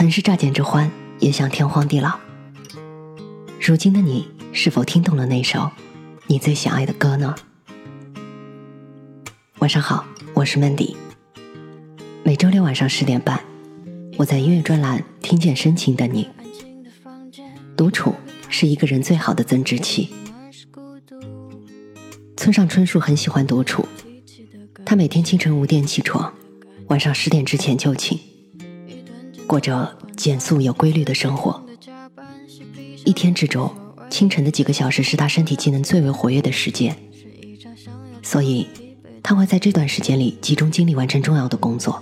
[0.00, 2.18] 曾是乍见之欢，也想天荒地老。
[3.60, 5.70] 如今的你，是否听懂了那首
[6.26, 7.34] 你最想爱的歌呢？
[9.58, 10.96] 晚上好，我是 Mandy。
[12.22, 13.44] 每周六晚上十点半，
[14.16, 16.30] 我在音乐专栏听见深情的你。
[17.76, 18.14] 独处
[18.48, 20.08] 是一个人最好的增值器。
[22.38, 23.86] 村上春树很喜欢独处，
[24.86, 26.32] 他每天清晨五点起床，
[26.86, 28.18] 晚上十点之前就寝，
[29.50, 31.60] 过着简素有规律的生活。
[33.04, 33.68] 一天之中，
[34.08, 36.96] 清晨的几个小时是他身体机能最为活跃的时间，
[38.22, 38.68] 所以
[39.24, 42.00] 他会在这段时间里集中精力完成重要的工作，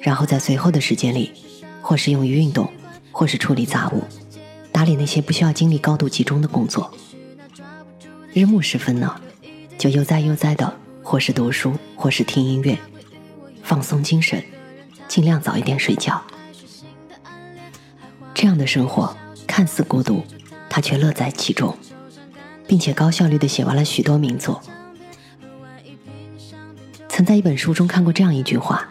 [0.00, 1.32] 然后在随后的时间里，
[1.82, 2.66] 或是用于运动，
[3.10, 4.02] 或是处理杂物，
[4.72, 6.90] 打理那些不需要精力高度集中的工作。
[8.32, 9.20] 日暮时分呢，
[9.76, 12.78] 就悠哉悠哉的，或是读书，或是听音乐，
[13.62, 14.42] 放松精神，
[15.12, 16.22] 尽量早一点睡觉。
[18.32, 19.14] 这样的生活
[19.46, 20.24] 看似孤独，
[20.70, 21.76] 他却乐在其中，
[22.66, 24.62] 并且高效率的写完了许多名作。
[27.10, 28.88] 曾在一本书中看过这样一句话：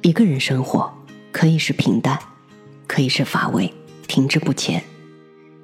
[0.00, 0.92] 一个人生活
[1.30, 2.18] 可以是平淡，
[2.88, 3.72] 可以是乏味、
[4.08, 4.82] 停滞不前，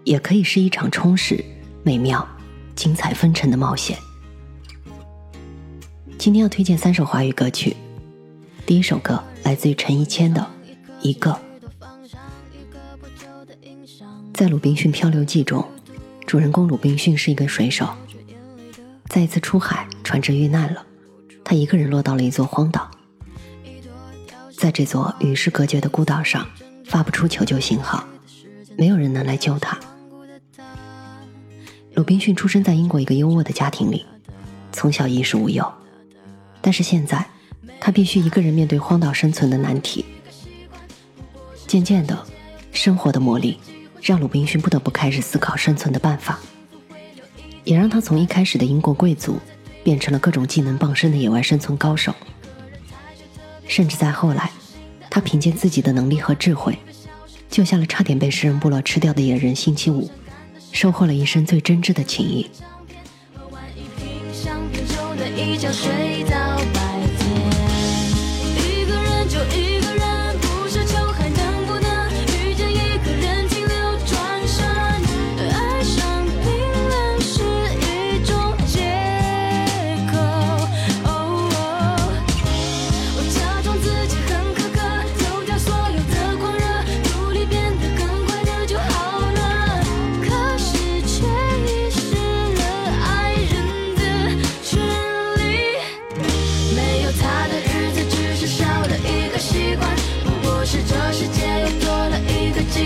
[0.05, 1.45] 也可以是一场充实。
[1.83, 2.25] 美妙、
[2.77, 3.99] 精彩纷呈的冒险。
[6.17, 7.75] 今天要推荐三首华语歌曲。
[8.69, 10.43] 第一首歌来自于陈奕谦的
[11.01, 11.31] 《一个》。
[14.35, 15.67] 在《鲁滨逊漂流记》中，
[16.27, 17.89] 主人公鲁滨逊是一个水手，
[19.07, 20.85] 在一次出海，船只遇难了，
[21.43, 22.91] 他一个人落到了一座荒岛。
[24.55, 26.47] 在这座与世隔绝的孤岛上，
[26.85, 28.05] 发不出求救信号，
[28.77, 29.79] 没有人能来救他。
[31.95, 34.05] 鲁滨逊出生在英国一个优渥的家庭里，
[34.73, 35.67] 从小衣食无忧。
[36.61, 37.27] 但是现在，
[37.81, 40.05] 他必须一个人面对荒岛生存的难题。
[41.67, 42.27] 渐渐的，
[42.73, 43.57] 生活的磨砺
[44.01, 46.39] 让鲁滨逊不得不开始思考生存的办法，
[47.65, 49.39] 也让他从一开始的英国贵族
[49.83, 52.15] 变成了各种技能傍身的野外生存高手。
[53.67, 54.51] 甚至在后来，
[55.11, 56.79] 他凭借自己的能力和智慧，
[57.51, 60.11] 救下了差点被食人部落吃掉的野人星期五。
[60.71, 62.47] 收获了一生最真挚的情谊。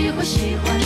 [0.03, 0.82] 也会喜欢。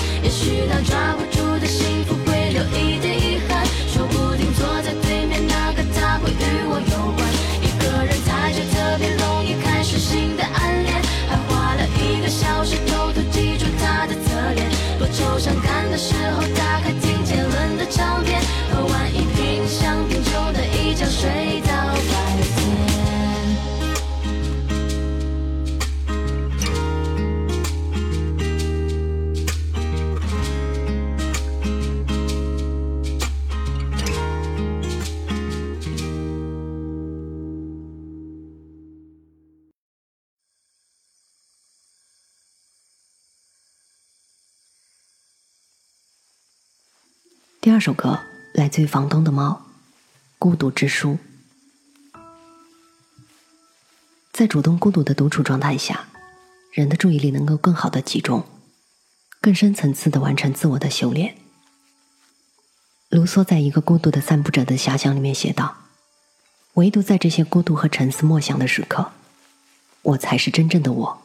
[47.68, 48.22] 第二首歌
[48.54, 49.50] 来自于房东的猫，
[50.40, 51.18] 《孤独之书》。
[54.32, 56.08] 在主动孤独的独处状态下，
[56.72, 58.46] 人的注意力能够更好的集中，
[59.42, 61.36] 更深层次的完成自我的修炼。
[63.10, 65.76] 卢梭在一个孤独的散步者的遐想里面写道
[66.76, 69.12] ：“唯独在这些孤独和沉思默想的时刻，
[70.04, 71.22] 我才是真正的我，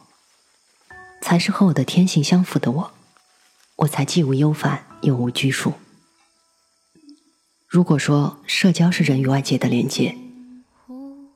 [1.21, 2.91] 才是和我的天性相符的我，
[3.77, 5.75] 我才既无忧烦又无拘束。”
[7.73, 10.15] 如果说社交是人与外界的连接，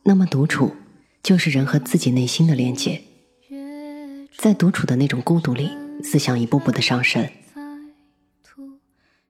[0.03, 0.75] 那么独处
[1.23, 3.01] 就是人和自己内心的连接。
[4.37, 5.71] 在独处的那种孤独里，
[6.03, 7.27] 思想一步步的上升。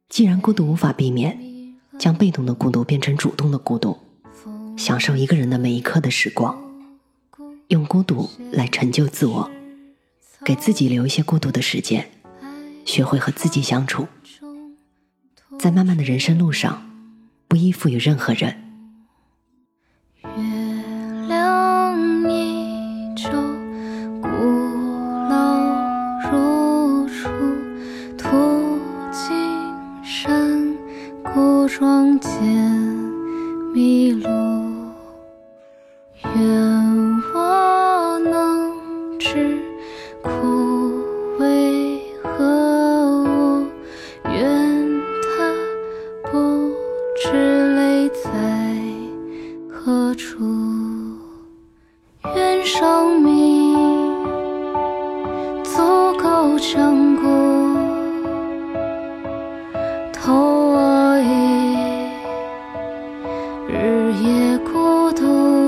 [0.10, 1.40] 既然孤独无法避免，
[1.98, 3.98] 将被动的孤独变成主动的孤独，
[4.76, 6.62] 享受一个人的每一刻的时光，
[7.70, 9.50] 用孤独来成就自我，
[10.44, 12.10] 给自己留一些孤独的时间，
[12.84, 14.10] 学会和自己相处，
[15.58, 16.86] 在漫漫的人生路上。
[17.58, 18.67] 依附于任何人。
[64.38, 65.67] 些孤独。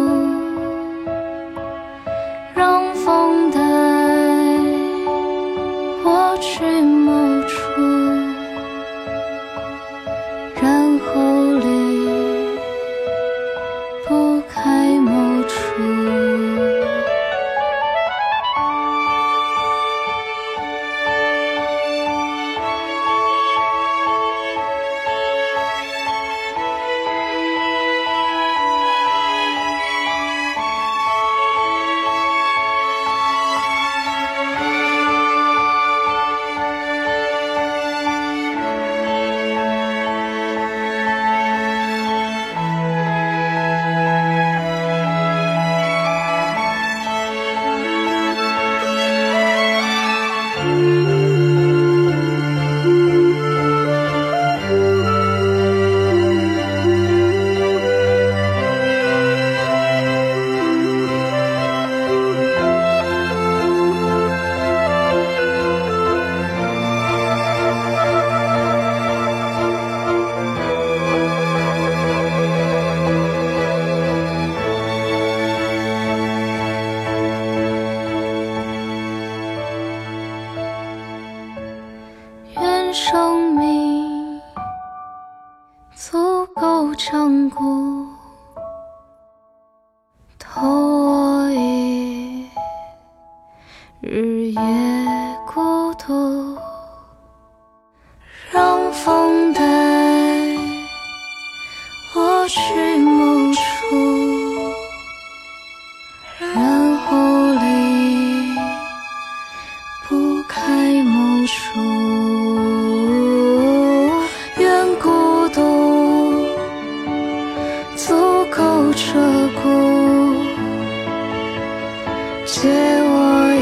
[122.52, 123.54] 借我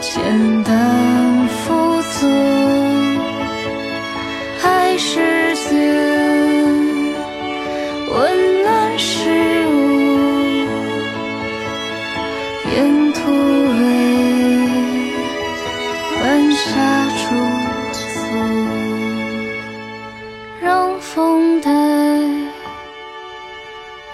[0.00, 0.18] 简
[0.64, 2.26] 单富足，
[4.64, 5.70] 爱世间
[8.12, 9.30] 温暖事
[9.68, 9.70] 物，
[12.74, 13.20] 沿途
[13.70, 13.78] 为
[16.20, 16.66] 晚霞
[17.18, 17.22] 驻
[17.92, 18.00] 足，
[20.60, 21.70] 让风带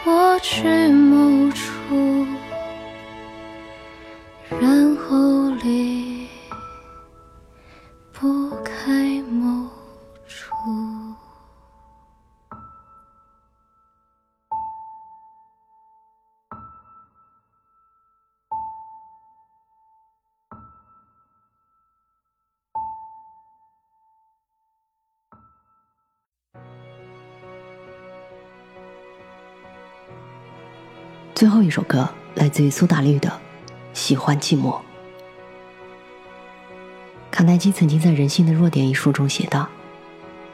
[0.05, 1.04] 我去。
[31.45, 33.29] 最后一首歌来自于苏打绿的
[33.93, 34.71] 《喜欢寂寞》。
[37.31, 39.69] 卡耐基曾经在《人性的弱点》一书中写道：“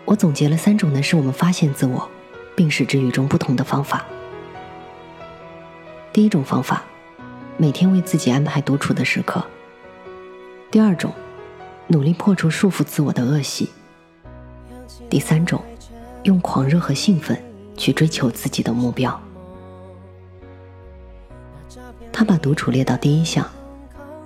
[0.04, 2.10] 我总结了三种能使我们发现自我，
[2.56, 4.04] 并使之与众不同的方法。
[6.12, 6.82] 第一种方法，
[7.56, 9.40] 每天为自己安排独处的时刻；
[10.72, 11.14] 第二种，
[11.86, 13.68] 努力破除束缚自我的恶习；
[15.08, 15.62] 第三种，
[16.24, 17.40] 用狂热和兴奋
[17.76, 19.16] 去追求自己的目标。”
[22.20, 23.48] 他把独处列到第一项，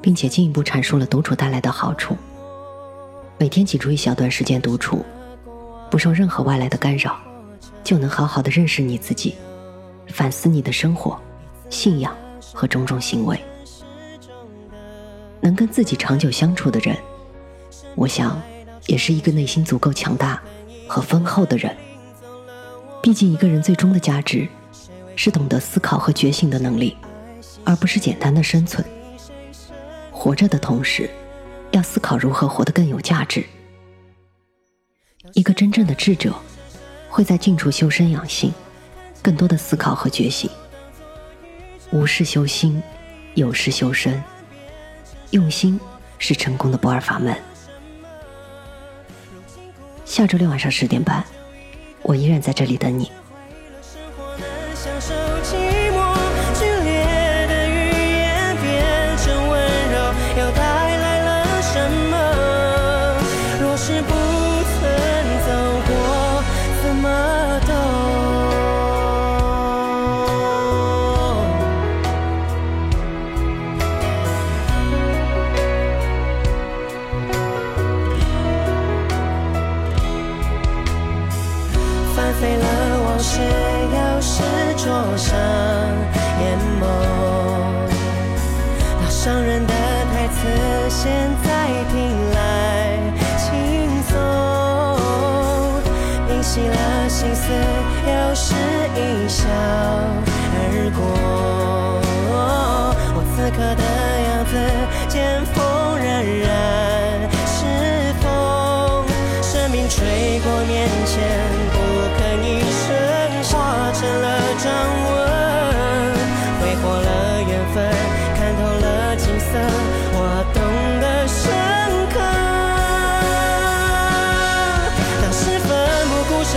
[0.03, 2.17] 并且进一步阐述了独处带来的好处。
[3.39, 5.05] 每天挤出一小段时间独处，
[5.93, 7.17] 不受任何外来的干扰，
[7.85, 9.37] 就能好好的认识你自己，
[10.09, 11.17] 反思你的生活、
[11.71, 12.13] 信仰
[12.53, 13.41] 和种种行为。
[15.41, 16.97] 能跟自己长久相处的人，
[17.95, 18.43] 我想，
[18.87, 20.43] 也是一个内心足够强大
[20.89, 21.73] 和丰厚的人。
[23.01, 24.49] 毕竟，一个人最终的价值，
[25.15, 26.97] 是懂得思考和觉醒的能力。
[27.65, 28.85] 而不是简单的生存。
[30.11, 31.09] 活着的同时，
[31.73, 33.45] 要思考如何活得更有价值。
[35.33, 36.35] 一个真正的智者，
[37.09, 38.53] 会在近处修身养性，
[39.23, 40.51] 更多的思考和觉醒。
[41.91, 42.83] 无事修心，
[43.35, 44.23] 有事修身。
[45.31, 45.81] 用心
[46.19, 47.37] 是成功的不二法门。
[50.05, 51.25] 下周六晚上十点半，
[52.03, 53.11] 我依然在这里等你。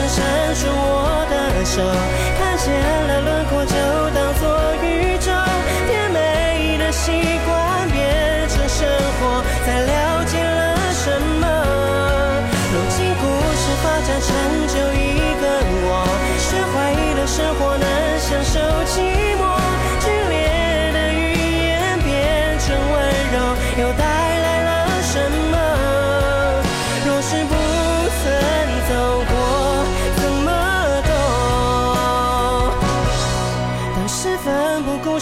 [0.08, 0.22] 伸
[0.56, 1.82] 出我的手，
[2.38, 2.68] 看见
[3.08, 3.77] 了轮廓。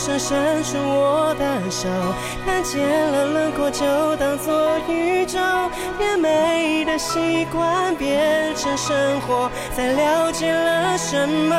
[0.06, 1.90] 伸伸出我的手，
[2.46, 2.78] 看见
[3.12, 3.84] 了轮廓就
[4.18, 5.40] 当作宇宙，
[5.98, 11.56] 甜美的习惯变成生活，才了解了什么。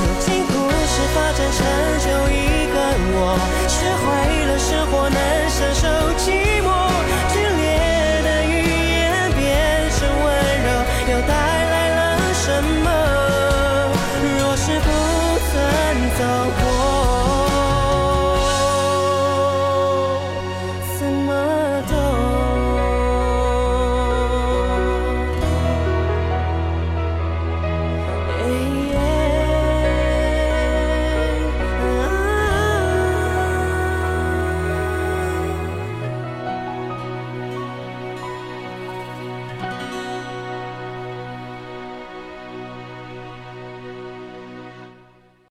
[0.00, 1.60] 如今故事发展成
[2.00, 2.76] 就一个
[3.12, 3.36] 我，
[3.68, 4.06] 学会
[4.46, 6.17] 了生活难享受。